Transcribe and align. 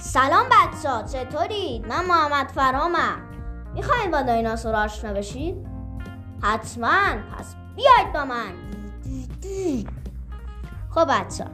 سلام 0.00 0.46
بچه 0.46 0.88
ها 0.88 1.02
چطورید؟ 1.02 1.86
من 1.86 2.04
محمد 2.04 2.48
فرامم 2.48 3.22
می‌خواین 3.74 4.10
با 4.10 4.22
دایناسور 4.22 4.74
آشنا 4.74 5.12
بشید؟ 5.12 5.56
حتما. 6.42 7.16
پس 7.38 7.54
بیاید 7.76 8.12
با 8.14 8.24
من. 8.24 8.52
خب 10.90 11.06
بچه 11.10 11.44
ها 11.44 11.50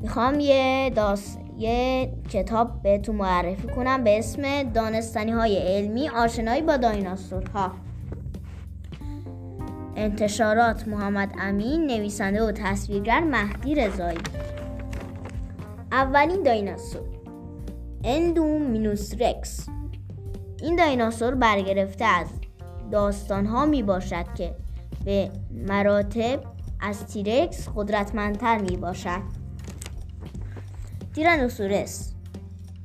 می‌خوام 0.00 0.40
یه 0.40 0.92
داست 0.96 1.40
یه 1.58 2.12
کتاب 2.30 2.82
بهتون 2.82 3.16
معرفی 3.16 3.68
کنم 3.68 4.04
به 4.04 4.18
اسم 4.18 4.62
دانستانی 4.62 5.30
های 5.30 5.56
علمی 5.58 6.08
آشنایی 6.08 6.62
با 6.62 6.76
دایناسورها. 6.76 7.72
انتشارات 9.96 10.88
محمد 10.88 11.30
امین 11.38 11.86
نویسنده 11.86 12.42
و 12.42 12.52
تصویرگر 12.52 13.20
مهدی 13.20 13.74
رضایی. 13.74 14.18
اولین 15.92 16.42
دایناسور. 16.42 17.19
اندومینوس 18.04 19.14
رکس 19.20 19.66
این 20.62 20.76
دایناسور 20.76 21.34
برگرفته 21.34 22.04
از 22.04 22.26
داستان 22.92 23.46
ها 23.46 23.66
می 23.66 23.82
باشد 23.82 24.34
که 24.34 24.54
به 25.04 25.30
مراتب 25.50 26.40
از 26.80 27.06
تیرکس 27.06 27.68
قدرتمندتر 27.76 28.58
می 28.58 28.76
باشد 28.76 29.22
تیرانوسورس 31.14 32.12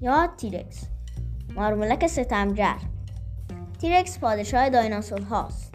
یا 0.01 0.27
تیرکس. 0.37 0.83
مارمولک 1.55 2.07
ستمگر 2.07 2.75
تیرکس 3.81 4.19
پادشاه 4.19 4.69
دایناسور 4.69 5.21
هاست 5.21 5.73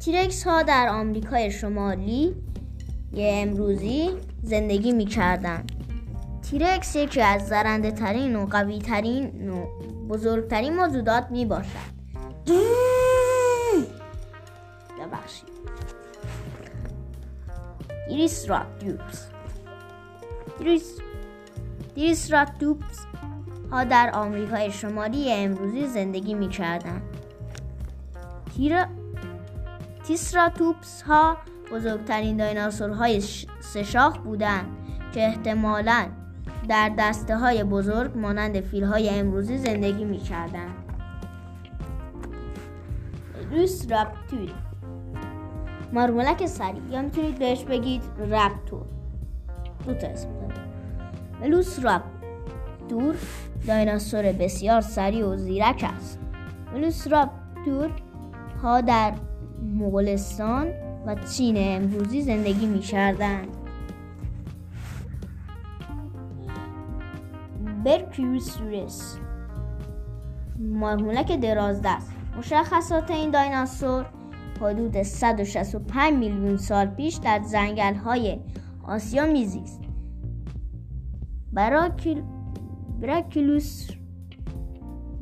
تیرکس 0.00 0.44
ها 0.44 0.62
در 0.62 0.88
آمریکای 0.88 1.50
شمالی 1.50 2.34
یه 3.12 3.30
امروزی 3.34 4.10
زندگی 4.42 4.92
می 4.92 5.04
کردن. 5.04 5.64
تیرکس 6.50 6.96
یکی 6.96 7.20
از 7.22 7.48
زرنده 7.48 7.90
ترین 7.90 8.36
و 8.36 8.46
قوی 8.46 8.78
ترین 8.78 9.50
و 9.50 9.66
بزرگترین 10.08 10.76
موجودات 10.76 11.26
می 11.30 11.46
باشد. 11.46 11.98
ببخشید. 15.00 15.48
ایریس 18.08 18.50
راتیوپس 22.30 23.06
ها 23.70 23.84
در 23.84 24.10
آمریکای 24.14 24.72
شمالی 24.72 25.32
امروزی 25.32 25.86
زندگی 25.86 26.34
می 26.34 26.48
کردن. 26.48 27.02
تیر... 28.56 28.86
تیسراتوپس 30.06 31.02
ها 31.02 31.36
بزرگترین 31.72 32.36
دایناسورهای 32.36 33.20
سشاخ 33.60 34.18
بودند 34.18 34.66
که 35.14 35.26
احتمالاً 35.26 36.08
در 36.68 36.92
دسته 36.98 37.36
های 37.36 37.64
بزرگ 37.64 38.18
مانند 38.18 38.60
فیل 38.60 38.84
های 38.84 39.08
امروزی 39.08 39.58
زندگی 39.58 40.04
می 40.04 40.18
کردن. 40.18 40.68
روس 43.50 43.92
رپتور 43.92 44.50
مارمولک 45.92 46.46
سری 46.46 46.82
یا 46.90 47.02
می‌تونید 47.02 47.38
بهش 47.38 47.64
بگید 47.64 48.02
رپتور 48.18 48.82
دو 49.86 49.94
تا 49.94 50.06
اسم 50.06 50.28
ولوس 51.42 51.78
رپتور 51.84 53.14
دایناسور 53.66 54.32
بسیار 54.32 54.80
سریع 54.80 55.26
و 55.26 55.36
زیرک 55.36 55.90
است. 55.96 56.18
ولوس 56.74 57.06
رپتور 57.06 57.90
ها 58.62 58.80
در 58.80 59.12
مغولستان 59.78 60.66
و 61.06 61.14
چین 61.14 61.54
امروزی 61.58 62.22
زندگی 62.22 62.66
می 62.66 62.78
کردند. 62.78 63.48
برکیوسورس 67.84 69.18
مارمولک 70.58 71.40
دراز 71.40 71.80
دست 71.84 72.12
مشخصات 72.38 73.10
این 73.10 73.30
دایناسور 73.30 74.06
حدود 74.60 75.02
165 75.02 76.18
میلیون 76.18 76.56
سال 76.56 76.86
پیش 76.86 77.16
در 77.16 77.42
زنگل 77.42 77.94
های 77.94 78.38
آسیا 78.82 79.26
میزیست. 79.26 79.80
براکیل... 81.52 82.22
براکیلوس 83.00 83.90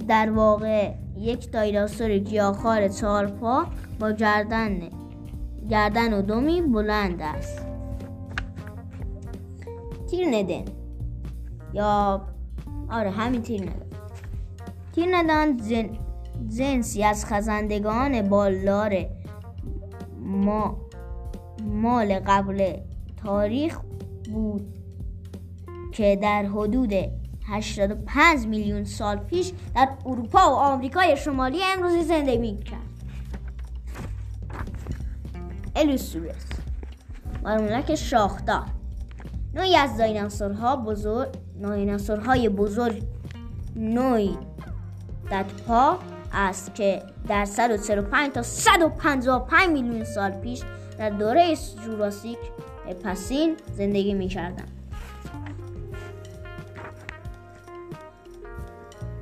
در 0.08 0.30
واقع 0.30 0.94
یک 1.16 1.52
دایناسور 1.52 2.18
گیاهخوار 2.18 2.88
چهار 2.88 3.26
پا 3.26 3.66
با 4.00 4.10
گردن 4.12 4.80
گردن 5.70 6.12
و 6.12 6.22
دومی 6.22 6.62
بلند 6.62 7.22
است. 7.22 7.66
تیر 10.10 10.26
ندن 10.28 10.64
یا 11.72 12.20
آره 12.90 13.10
همین 13.10 13.42
تیر 13.42 13.62
ندان 13.62 13.86
تیر 14.94 15.06
ندان 15.10 15.56
جن... 15.56 15.88
جنسی 16.48 17.04
از 17.04 17.26
خزندگان 17.26 18.28
بالدار 18.28 19.06
ما... 20.20 20.76
مال 21.62 22.18
قبل 22.26 22.76
تاریخ 23.16 23.80
بود 24.32 24.78
که 25.92 26.18
در 26.22 26.42
حدود 26.46 26.92
85 27.48 28.46
میلیون 28.46 28.84
سال 28.84 29.16
پیش 29.16 29.52
در 29.74 29.88
اروپا 30.06 30.38
و 30.38 30.54
آمریکای 30.54 31.16
شمالی 31.16 31.64
امروزی 31.64 32.04
زندگی 32.04 32.56
کرد 32.56 32.80
الوسورس 35.76 36.46
مارمولک 37.44 37.94
شاخدار 37.94 38.75
نوعی 39.56 39.76
از 39.76 39.96
دایناسورها 39.98 40.76
بزرگ 40.76 41.28
دایناسورهای 41.62 42.48
بزرگ 42.48 43.02
نوعی 43.76 44.38
پا 45.66 45.98
است 46.32 46.74
که 46.74 47.02
در 47.28 47.44
145 47.44 48.32
تا 48.32 48.42
155 48.42 49.68
میلیون 49.68 50.04
سال 50.04 50.30
پیش 50.30 50.62
در 50.98 51.10
دوره 51.10 51.56
جوراسیک 51.84 52.38
پسین 53.04 53.56
زندگی 53.76 54.14
می 54.14 54.28
کردن. 54.28 54.64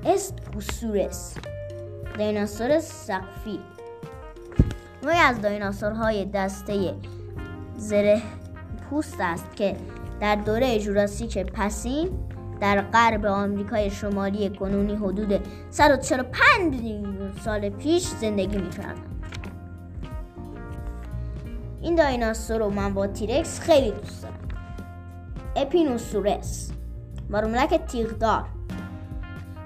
اسپوسورس 0.05 1.35
دایناسور 2.19 2.79
سقفی 2.79 3.61
نوعی 5.03 5.17
از 5.17 5.41
دایناسورهای 5.41 6.25
دسته 6.25 6.95
زره 7.77 8.23
پوست 8.91 9.17
است 9.21 9.57
که 9.57 9.77
در 10.25 10.35
دوره 10.35 10.79
جوراسیک 10.79 11.39
پسین 11.39 12.09
در 12.61 12.81
غرب 12.81 13.27
آمریکای 13.27 13.91
شمالی 13.91 14.51
کنونی 14.51 14.95
حدود 14.95 15.41
145 15.71 16.75
میلیون 16.75 17.33
سال 17.45 17.69
پیش 17.69 18.03
زندگی 18.03 18.57
می‌کردن 18.57 19.03
این 21.83 21.95
دایناسور 21.95 22.59
رو 22.59 22.71
من 22.71 22.95
با 22.95 23.07
تیرکس 23.07 23.61
خیلی 23.61 23.91
دوست 23.91 24.23
دارم. 24.23 24.39
اپینوسورس 25.57 26.71
مارمولک 27.31 27.87
تیغدار. 27.87 28.45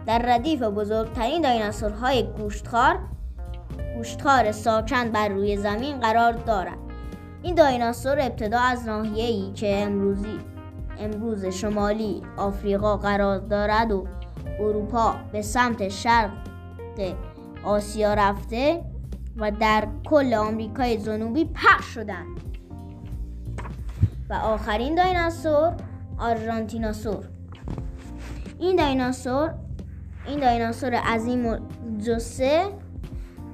در 0.06 0.22
ردیف 0.24 0.62
بزرگترین 0.62 1.42
دایناسورهای 1.42 2.22
گوشتخوار 2.22 2.98
گوشتخوار 3.96 4.52
ساکن 4.52 5.10
بر 5.10 5.28
روی 5.28 5.56
زمین 5.56 6.00
قرار 6.00 6.32
دارد. 6.32 6.87
این 7.42 7.54
دایناسور 7.54 8.20
ابتدا 8.20 8.58
از 8.58 8.86
ناحیه‌ای 8.86 9.52
که 9.52 9.82
امروزی 9.82 10.38
امروز 10.98 11.44
شمالی 11.44 12.22
آفریقا 12.36 12.96
قرار 12.96 13.38
دارد 13.38 13.92
و 13.92 14.06
اروپا 14.60 15.14
به 15.32 15.42
سمت 15.42 15.88
شرق 15.88 16.30
آسیا 17.64 18.14
رفته 18.14 18.84
و 19.36 19.50
در 19.50 19.88
کل 20.04 20.34
آمریکای 20.34 20.96
جنوبی 20.96 21.44
پخش 21.44 21.84
شدند. 21.84 22.40
و 24.30 24.34
آخرین 24.34 24.94
دایناسور 24.94 25.74
آرژانتیناسور. 26.18 27.24
این 28.58 28.76
دایناسور 28.76 29.54
این 30.26 30.40
دایناسور 30.40 30.94
عظیم 30.94 31.46
و 31.46 31.58
جسه 32.06 32.62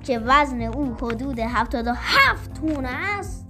که 0.03 0.19
وزن 0.19 0.63
او 0.63 0.95
حدود 0.95 1.39
77 1.39 2.55
تون 2.55 2.87
است 2.87 3.44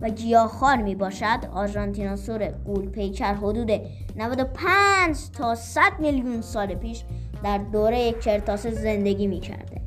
و 0.00 0.08
گیاهخوار 0.08 0.76
می 0.76 0.94
باشد 0.94 1.38
آرژانتیناسور 1.52 2.48
گول 2.48 2.88
پیکر 2.88 3.34
حدود 3.34 3.70
95 4.16 5.16
تا 5.38 5.54
100 5.54 5.82
میلیون 5.98 6.40
سال 6.40 6.74
پیش 6.74 7.04
در 7.44 7.58
دوره 7.58 8.12
کرتاسه 8.12 8.70
زندگی 8.70 9.26
می 9.26 9.40
کرده 9.40 9.80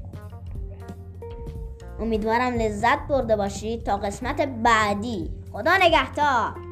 امیدوارم 2.00 2.54
لذت 2.54 3.08
برده 3.08 3.36
باشید. 3.36 3.84
تا 3.84 3.98
قسمت 3.98 4.42
بعدی. 4.42 5.31
خدا 5.54 5.72
نگهدار. 5.81 6.70